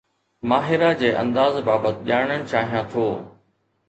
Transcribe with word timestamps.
ماهرا 0.51 0.87
جي 1.01 1.11
انداز 1.23 1.59
بابت 1.67 1.99
ڄاڻڻ 2.07 2.47
چاهيان 2.55 2.89
ٿو 2.95 3.05